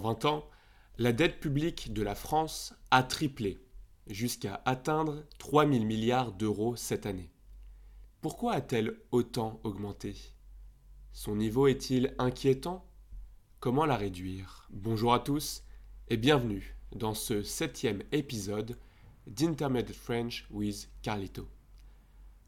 [0.00, 0.48] 20 ans,
[0.98, 3.64] la dette publique de la France a triplé,
[4.06, 7.30] jusqu'à atteindre 3 000 milliards d'euros cette année.
[8.20, 10.16] Pourquoi a-t-elle autant augmenté?
[11.12, 12.86] Son niveau est-il inquiétant?
[13.60, 14.68] Comment la réduire?
[14.70, 15.62] Bonjour à tous
[16.08, 18.78] et bienvenue dans ce septième épisode
[19.26, 21.48] d'Intermediate French with Carlito.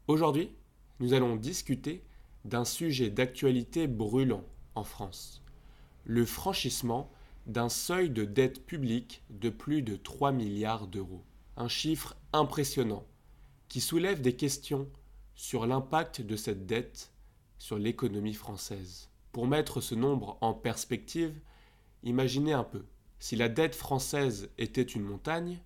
[0.07, 0.55] Aujourd'hui,
[0.99, 2.03] nous allons discuter
[2.45, 4.43] d'un sujet d'actualité brûlant
[4.75, 5.41] en France,
[6.03, 7.11] le franchissement
[7.45, 11.23] d'un seuil de dette publique de plus de 3 milliards d'euros.
[11.57, 13.05] Un chiffre impressionnant
[13.67, 14.87] qui soulève des questions
[15.35, 17.11] sur l'impact de cette dette
[17.57, 19.09] sur l'économie française.
[19.31, 21.39] Pour mettre ce nombre en perspective,
[22.03, 22.85] imaginez un peu.
[23.19, 25.59] Si la dette française était une montagne,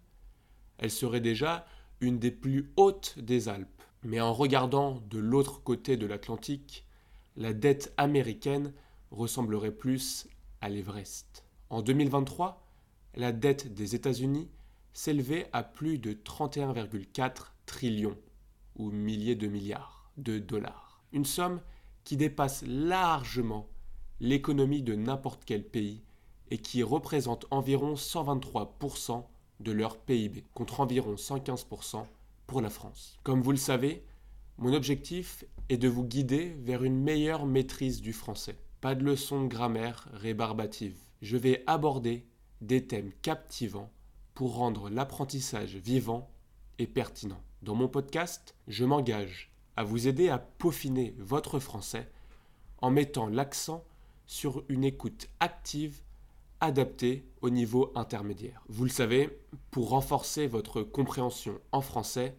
[0.78, 1.66] elle serait déjà
[2.00, 3.84] une des plus hautes des Alpes.
[4.04, 6.86] Mais en regardant de l'autre côté de l'Atlantique,
[7.36, 8.74] la dette américaine
[9.12, 10.28] ressemblerait plus
[10.62, 11.47] à l'Everest.
[11.70, 12.66] En 2023,
[13.16, 14.50] la dette des États-Unis
[14.94, 18.18] s'élevait à plus de 31,4 trillions
[18.78, 21.02] ou milliers de milliards de dollars.
[21.12, 21.60] Une somme
[22.04, 23.68] qui dépasse largement
[24.20, 26.02] l'économie de n'importe quel pays
[26.52, 29.26] et qui représente environ 123%
[29.60, 32.06] de leur PIB, contre environ 115%
[32.46, 33.20] pour la France.
[33.24, 34.06] Comme vous le savez,
[34.58, 38.56] mon objectif est de vous guider vers une meilleure maîtrise du français.
[38.80, 41.07] Pas de leçons de grammaire rébarbatives.
[41.22, 42.26] Je vais aborder
[42.62, 43.92] des thèmes captivants
[44.34, 46.30] pour rendre l'apprentissage vivant
[46.80, 47.42] et pertinent.
[47.64, 52.10] Dans mon podcast, je m'engage à vous aider à peaufiner votre français
[52.80, 53.84] en mettant l'accent
[54.28, 56.02] sur une écoute active
[56.60, 58.64] adaptée au niveau intermédiaire.
[58.68, 59.40] Vous le savez,
[59.72, 62.36] pour renforcer votre compréhension en français,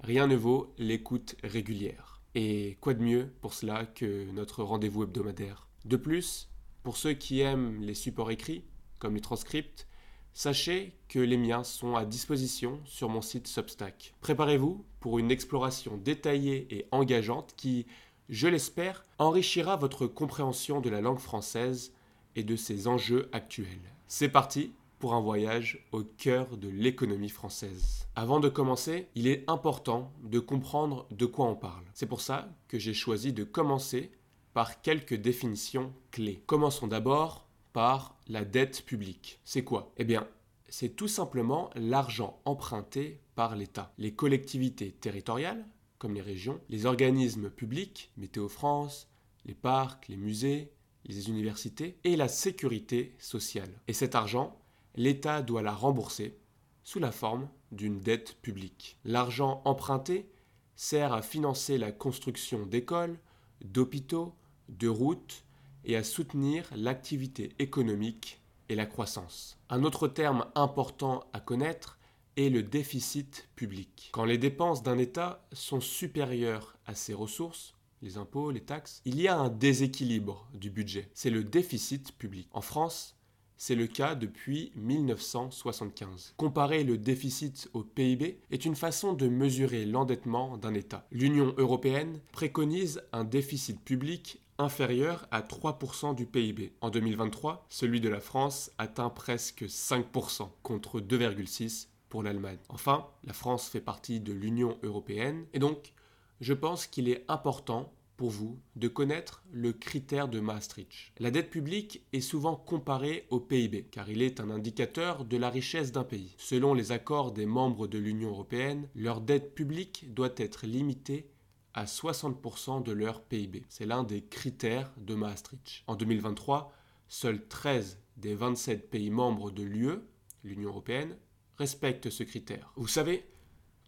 [0.00, 2.20] rien ne vaut l'écoute régulière.
[2.34, 5.66] Et quoi de mieux pour cela que notre rendez-vous hebdomadaire?
[5.84, 6.49] De plus,
[6.82, 8.64] pour ceux qui aiment les supports écrits,
[8.98, 9.86] comme les transcripts,
[10.32, 14.14] sachez que les miens sont à disposition sur mon site Substack.
[14.20, 17.86] Préparez-vous pour une exploration détaillée et engageante qui,
[18.28, 21.92] je l'espère, enrichira votre compréhension de la langue française
[22.36, 23.66] et de ses enjeux actuels.
[24.06, 28.06] C'est parti pour un voyage au cœur de l'économie française.
[28.14, 31.84] Avant de commencer, il est important de comprendre de quoi on parle.
[31.94, 34.12] C'est pour ça que j'ai choisi de commencer
[34.52, 36.42] par quelques définitions clés.
[36.46, 39.40] Commençons d'abord par la dette publique.
[39.44, 39.92] C'est quoi?
[39.96, 40.26] Eh bien,
[40.68, 43.92] c'est tout simplement l'argent emprunté par l'État.
[43.98, 45.66] Les collectivités territoriales,
[45.98, 49.08] comme les régions, les organismes publics, Météo France,
[49.44, 50.72] les parcs, les musées,
[51.06, 53.80] les universités, et la sécurité sociale.
[53.88, 54.58] Et cet argent,
[54.96, 56.38] l'État doit la rembourser
[56.82, 58.98] sous la forme d'une dette publique.
[59.04, 60.30] L'argent emprunté
[60.76, 63.18] sert à financer la construction d'écoles,
[63.64, 64.34] d'hôpitaux,
[64.68, 65.44] de routes
[65.84, 69.58] et à soutenir l'activité économique et la croissance.
[69.68, 71.98] Un autre terme important à connaître
[72.36, 74.10] est le déficit public.
[74.12, 79.20] Quand les dépenses d'un État sont supérieures à ses ressources, les impôts, les taxes, il
[79.20, 81.10] y a un déséquilibre du budget.
[81.14, 82.48] C'est le déficit public.
[82.52, 83.16] En France,
[83.60, 86.32] c'est le cas depuis 1975.
[86.38, 91.06] Comparer le déficit au PIB est une façon de mesurer l'endettement d'un État.
[91.12, 96.72] L'Union européenne préconise un déficit public inférieur à 3% du PIB.
[96.80, 102.58] En 2023, celui de la France atteint presque 5% contre 2,6% pour l'Allemagne.
[102.70, 105.92] Enfin, la France fait partie de l'Union européenne et donc
[106.40, 107.92] je pense qu'il est important
[108.28, 111.12] vous de connaître le critère de Maastricht.
[111.18, 115.50] La dette publique est souvent comparée au PIB, car il est un indicateur de la
[115.50, 116.34] richesse d'un pays.
[116.38, 121.30] Selon les accords des membres de l'Union européenne, leur dette publique doit être limitée
[121.74, 123.64] à 60% de leur PIB.
[123.68, 125.84] C'est l'un des critères de Maastricht.
[125.86, 126.72] En 2023,
[127.08, 130.00] seuls 13 des 27 pays membres de l'UE,
[130.44, 131.16] l'Union européenne,
[131.56, 132.72] respectent ce critère.
[132.76, 133.24] Vous savez,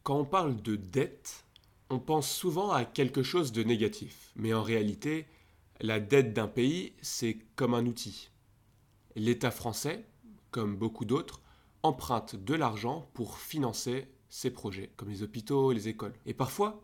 [0.02, 1.44] quand on parle de dette,
[1.92, 4.32] on pense souvent à quelque chose de négatif.
[4.34, 5.26] Mais en réalité,
[5.80, 8.30] la dette d'un pays, c'est comme un outil.
[9.14, 10.06] L'État français,
[10.50, 11.42] comme beaucoup d'autres,
[11.82, 16.14] emprunte de l'argent pour financer ses projets, comme les hôpitaux, les écoles.
[16.24, 16.82] Et parfois,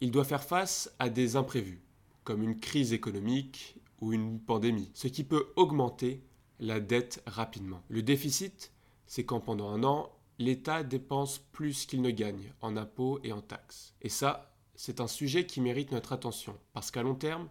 [0.00, 1.82] il doit faire face à des imprévus,
[2.24, 6.22] comme une crise économique ou une pandémie, ce qui peut augmenter
[6.58, 7.82] la dette rapidement.
[7.90, 8.72] Le déficit,
[9.06, 13.40] c'est quand pendant un an, l'État dépense plus qu'il ne gagne en impôts et en
[13.40, 13.94] taxes.
[14.02, 17.48] Et ça, c'est un sujet qui mérite notre attention, parce qu'à long terme,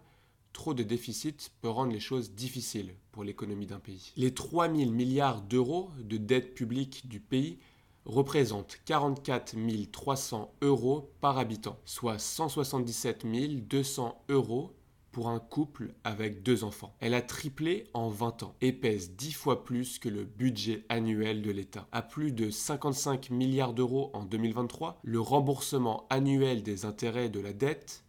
[0.52, 4.12] trop de déficit peut rendre les choses difficiles pour l'économie d'un pays.
[4.16, 7.58] Les 3 000 milliards d'euros de dette publique du pays
[8.06, 9.54] représentent 44
[9.92, 13.26] 300 euros par habitant, soit 177
[13.68, 14.72] 200 euros
[15.12, 16.94] pour un couple avec deux enfants.
[17.00, 21.42] Elle a triplé en 20 ans et pèse 10 fois plus que le budget annuel
[21.42, 21.88] de l'État.
[21.92, 27.52] À plus de 55 milliards d'euros en 2023, le remboursement annuel des intérêts de la
[27.52, 28.04] dette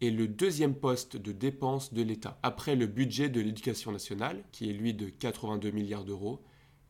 [0.00, 4.70] est le deuxième poste de dépense de l'État, après le budget de l'éducation nationale, qui
[4.70, 6.42] est lui de 82 milliards d'euros,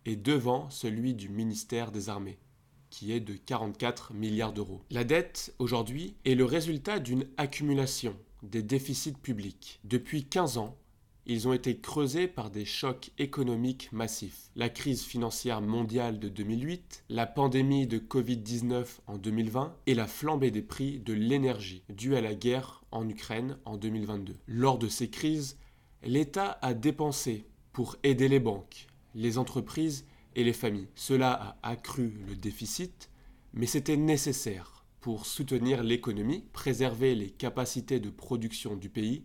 [0.07, 2.39] et devant celui du ministère des Armées,
[2.89, 4.83] qui est de 44 milliards d'euros.
[4.91, 9.81] La dette, aujourd'hui, est le résultat d'une accumulation des déficits publics.
[9.85, 10.77] Depuis 15 ans,
[11.27, 14.51] ils ont été creusés par des chocs économiques massifs.
[14.57, 20.51] La crise financière mondiale de 2008, la pandémie de Covid-19 en 2020 et la flambée
[20.51, 24.37] des prix de l'énergie due à la guerre en Ukraine en 2022.
[24.47, 25.59] Lors de ces crises,
[26.03, 30.89] l'État a dépensé pour aider les banques, les entreprises et les familles.
[30.95, 33.11] Cela a accru le déficit,
[33.53, 39.25] mais c'était nécessaire pour soutenir l'économie, préserver les capacités de production du pays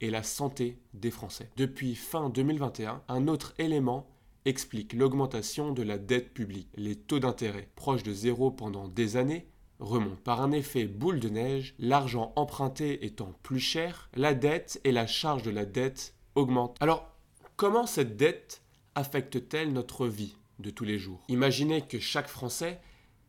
[0.00, 1.50] et la santé des Français.
[1.56, 4.06] Depuis fin 2021, un autre élément
[4.44, 6.68] explique l'augmentation de la dette publique.
[6.76, 9.46] Les taux d'intérêt, proches de zéro pendant des années,
[9.78, 10.20] remontent.
[10.24, 15.06] Par un effet boule de neige, l'argent emprunté étant plus cher, la dette et la
[15.06, 16.76] charge de la dette augmentent.
[16.80, 17.10] Alors,
[17.56, 18.62] comment cette dette
[18.94, 21.22] affecte-t-elle notre vie de tous les jours?
[21.28, 22.80] Imaginez que chaque Français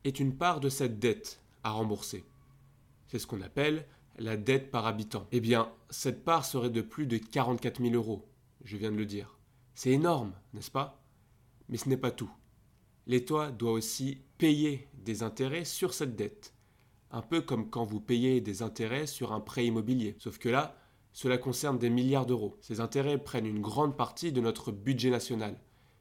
[0.04, 1.40] ait une part de cette dette
[1.70, 2.24] rembourser.
[3.08, 3.86] C'est ce qu'on appelle
[4.18, 5.28] la dette par habitant.
[5.32, 8.28] Eh bien, cette part serait de plus de 44 000 euros,
[8.64, 9.38] je viens de le dire.
[9.74, 11.04] C'est énorme, n'est-ce pas?
[11.70, 12.32] Mais ce n'est pas tout.
[13.08, 16.54] L'État doit aussi payer des intérêts sur cette dette.
[17.12, 20.16] Un peu comme quand vous payez des intérêts sur un prêt immobilier.
[20.20, 20.78] Sauf que là,
[21.14, 22.58] cela concerne des milliards d'euros.
[22.62, 25.58] Ces intérêts prennent une grande partie de notre budget national.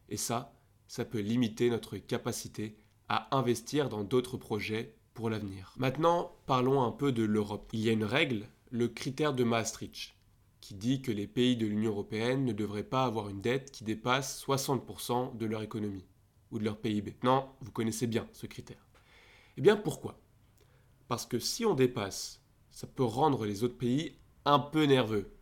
[0.08, 0.54] Et ça,
[0.88, 2.76] ça peut limiter notre capacité
[3.08, 5.72] à investir dans d'autres projets l'avenir.
[5.76, 7.70] Maintenant, parlons un peu de l'Europe.
[7.72, 10.14] Il y a une règle, le critère de Maastricht,
[10.60, 13.84] qui dit que les pays de l'Union européenne ne devraient pas avoir une dette qui
[13.84, 16.06] dépasse 60% de leur économie
[16.50, 17.16] ou de leur PIB.
[17.22, 18.86] Non, vous connaissez bien ce critère.
[19.56, 20.18] Eh bien pourquoi?
[21.08, 25.32] Parce que si on dépasse, ça peut rendre les autres pays un peu nerveux.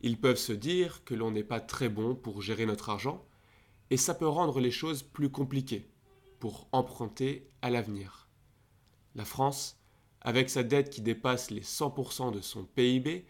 [0.00, 3.24] Ils peuvent se dire que l'on n'est pas très bon pour gérer notre argent,
[3.90, 5.88] et ça peut rendre les choses plus compliquées
[6.40, 8.25] pour emprunter à l'avenir.
[9.16, 9.78] La France,
[10.20, 13.24] avec sa dette qui dépasse les 100% de son PIB,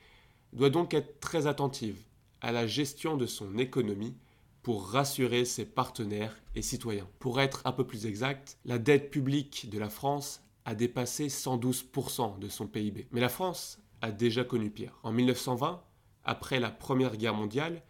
[0.52, 2.02] doit donc être très attentive
[2.40, 4.16] à la gestion de son économie
[4.62, 7.06] pour rassurer ses partenaires et citoyens.
[7.20, 12.40] Pour être un peu plus exact, la dette publique de la France a dépassé 112%
[12.40, 13.06] de son PIB.
[13.12, 14.98] Mais la France a déjà connu pire.
[15.04, 15.80] En 1920,
[16.24, 17.80] après la Première Guerre mondiale,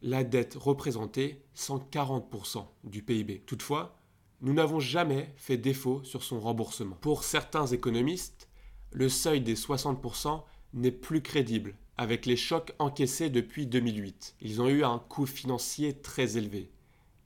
[0.00, 3.42] la dette représentait 140% du PIB.
[3.44, 3.94] Toutefois,
[4.42, 6.96] nous n'avons jamais fait défaut sur son remboursement.
[7.00, 8.48] Pour certains économistes,
[8.90, 10.42] le seuil des 60%
[10.74, 14.34] n'est plus crédible avec les chocs encaissés depuis 2008.
[14.40, 16.72] Ils ont eu un coût financier très élevé.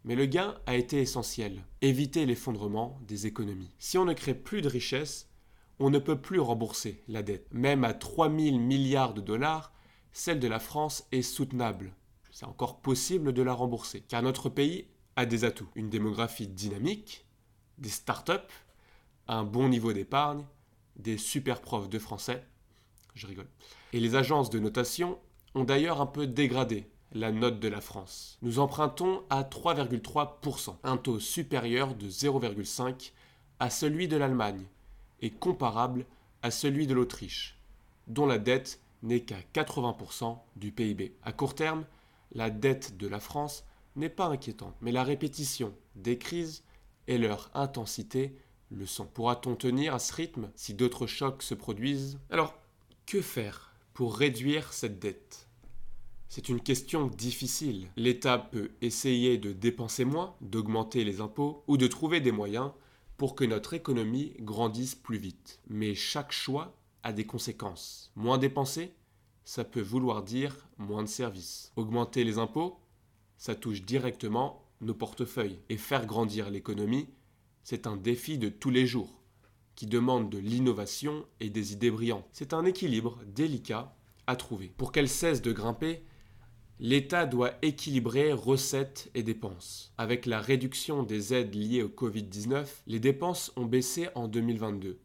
[0.05, 3.73] Mais le gain a été essentiel, éviter l'effondrement des économies.
[3.79, 5.31] Si on ne crée plus de richesses,
[5.79, 7.49] on ne peut plus rembourser la dette.
[7.51, 9.73] Même à 3 000 milliards de dollars,
[10.13, 11.95] celle de la France est soutenable.
[12.31, 14.87] C'est encore possible de la rembourser, car notre pays
[15.17, 15.69] a des atouts.
[15.75, 17.27] Une démographie dynamique,
[17.79, 18.53] des start-up,
[19.29, 20.45] un bon niveau d'épargne,
[20.97, 22.45] des super profs de français.
[23.15, 23.49] Je rigole.
[23.93, 25.19] Et les agences de notation
[25.55, 28.39] ont d'ailleurs un peu dégradé la note de la France.
[28.43, 33.13] Nous empruntons à 3,3%, un taux supérieur de 0,5
[33.59, 34.67] à celui de l'Allemagne
[35.21, 36.05] et comparable
[36.43, 37.59] à celui de l'Autriche,
[38.07, 41.17] dont la dette n'est qu'à 80% du PIB.
[41.23, 41.85] À court terme,
[42.33, 43.65] la dette de la France
[43.97, 46.63] n'est pas inquiétante, mais la répétition des crises
[47.09, 48.37] et leur intensité
[48.71, 49.07] le sont.
[49.07, 52.19] Pourra-t-on tenir à ce rythme si d'autres chocs se produisent?
[52.31, 52.55] Alors,
[53.07, 55.49] que faire pour réduire cette dette?
[56.29, 57.89] C'est une question difficile.
[57.97, 62.73] L'État peut essayer de dépenser moins, d'augmenter les impôts ou de trouver des moyens
[63.17, 65.61] pour que notre économie grandisse plus vite.
[65.69, 68.11] Mais chaque choix a des conséquences.
[68.17, 68.93] Moins dépenser,
[69.45, 71.73] ça peut vouloir dire moins de services.
[71.77, 72.81] Augmenter les impôts,
[73.39, 75.61] ça touche directement nos portefeuilles.
[75.69, 77.09] Et faire grandir l'économie,
[77.63, 79.23] c'est un défi de tous les jours,
[79.75, 82.27] qui demande de l'innovation et des idées brillantes.
[82.33, 83.95] C'est un équilibre délicat
[84.27, 84.73] à trouver.
[84.77, 86.03] Pour qu'elle cesse de grimper,
[86.79, 89.93] l'État doit équilibrer recettes et dépenses.
[89.99, 94.99] Avec la réduction des aides liées au Covid-19, les dépenses ont baissé en 2022,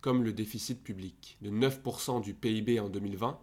[0.00, 1.38] comme le déficit public.
[1.40, 3.38] De 9% du PIB en 2020,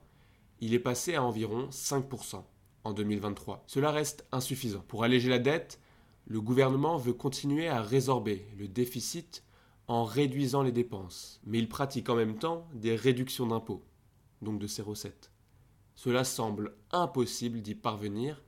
[0.59, 2.43] il est passé à environ 5%
[2.83, 3.63] en 2023.
[3.67, 4.83] Cela reste insuffisant.
[4.87, 5.79] Pour alléger la dette,
[6.25, 9.43] le gouvernement veut continuer à résorber le déficit
[9.87, 13.83] en réduisant les dépenses, mais il pratique en même temps des réductions d'impôts,
[14.41, 15.31] donc de ses recettes.
[15.95, 18.41] Cela semble impossible d'y parvenir,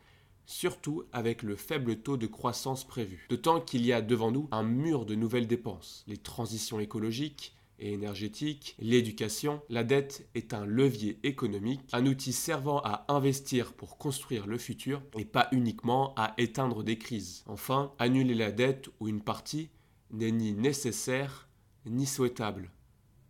[0.46, 3.28] surtout avec le faible taux de croissance prévu.
[3.30, 7.56] D'autant qu'il y a devant nous un mur de nouvelles dépenses, les transitions écologiques,
[7.92, 14.48] énergétique, l'éducation, la dette est un levier économique, un outil servant à investir pour construire
[14.48, 17.44] le futur et pas uniquement à éteindre des crises.
[17.48, 19.70] Enfin, annuler la dette ou une partie
[20.12, 21.50] n'est ni nécessaire
[21.86, 22.72] ni souhaitable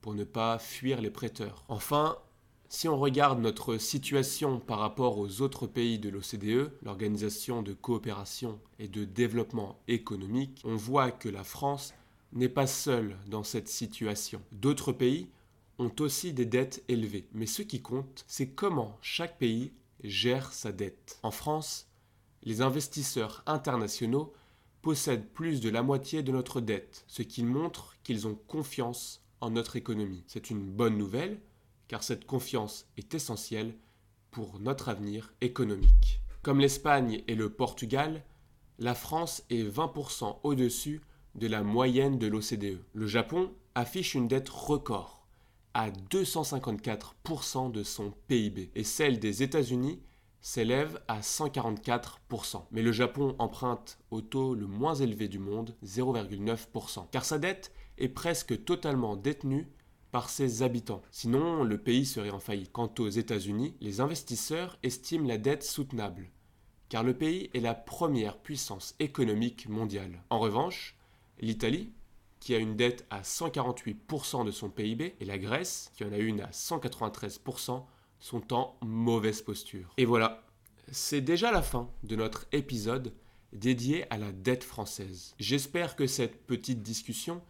[0.01, 1.63] pour ne pas fuir les prêteurs.
[1.69, 2.17] Enfin,
[2.67, 8.59] si on regarde notre situation par rapport aux autres pays de l'OCDE, l'Organisation de coopération
[8.79, 11.93] et de développement économique, on voit que la France
[12.33, 14.41] n'est pas seule dans cette situation.
[14.51, 15.29] D'autres pays
[15.79, 19.73] ont aussi des dettes élevées, mais ce qui compte, c'est comment chaque pays
[20.03, 21.19] gère sa dette.
[21.23, 21.87] En France,
[22.43, 24.33] les investisseurs internationaux
[24.81, 29.51] possèdent plus de la moitié de notre dette, ce qui montre qu'ils ont confiance en
[29.51, 30.23] notre économie.
[30.27, 31.39] C'est une bonne nouvelle,
[31.87, 33.75] car cette confiance est essentielle
[34.31, 36.21] pour notre avenir économique.
[36.41, 38.23] Comme l'Espagne et le Portugal,
[38.79, 41.01] la France est 20% au-dessus
[41.35, 42.83] de la moyenne de l'OCDE.
[42.93, 45.25] Le Japon affiche une dette record
[45.73, 49.99] à 254% de son PIB et celle des États-Unis
[50.41, 52.65] s'élève à 144%.
[52.71, 57.71] Mais le Japon emprunte au taux le moins élevé du monde, 0,9%, car sa dette
[57.97, 59.67] est presque totalement détenue
[60.11, 61.01] par ses habitants.
[61.11, 62.71] Sinon, le pays serait en faillite.
[62.71, 66.29] Quant aux États-Unis, les investisseurs estiment la dette soutenable,
[66.89, 70.21] car le pays est la première puissance économique mondiale.
[70.29, 70.95] En revanche,
[71.39, 71.91] l'Italie,
[72.39, 76.17] qui a une dette à 148% de son PIB, et la Grèce, qui en a
[76.17, 77.83] une à 193%,
[78.19, 79.93] sont en mauvaise posture.
[79.97, 80.43] Et voilà,
[80.91, 83.13] c'est déjà la fin de notre épisode
[83.53, 85.35] dédié à la dette française.
[85.39, 87.41] J'espère que cette petite discussion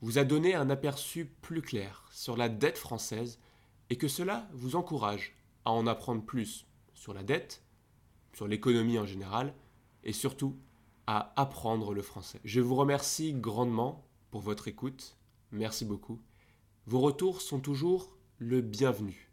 [0.00, 3.38] vous a donné un aperçu plus clair sur la dette française
[3.90, 7.62] et que cela vous encourage à en apprendre plus sur la dette,
[8.32, 9.54] sur l'économie en général
[10.04, 10.56] et surtout
[11.10, 12.38] à apprendre le français.
[12.44, 15.16] Je vous remercie grandement pour votre écoute.
[15.50, 16.20] Merci beaucoup.
[16.86, 19.32] Vos retours sont toujours le bienvenu.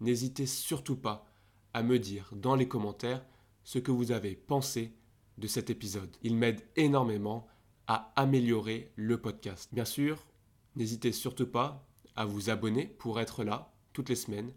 [0.00, 1.26] N'hésitez surtout pas
[1.74, 3.26] à me dire dans les commentaires
[3.62, 4.94] ce que vous avez pensé
[5.36, 6.16] de cet épisode.
[6.22, 7.46] Il m'aide énormément
[7.88, 9.68] à améliorer le podcast.
[9.74, 10.26] Bien sûr,
[10.76, 14.54] n'hésitez surtout pas à vous abonner pour être là toutes les semaines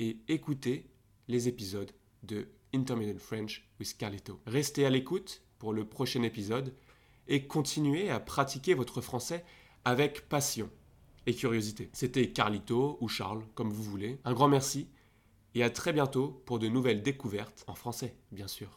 [0.00, 0.90] et écouter
[1.28, 1.92] les épisodes
[2.24, 4.40] de Intermittent French with Carlito.
[4.44, 6.74] Restez à l'écoute pour le prochain épisode
[7.28, 9.44] et continuez à pratiquer votre français
[9.84, 10.68] avec passion
[11.26, 11.90] et curiosité.
[11.92, 14.18] C'était Carlito ou Charles, comme vous voulez.
[14.24, 14.88] Un grand merci
[15.54, 18.70] et à très bientôt pour de nouvelles découvertes en français, bien sûr.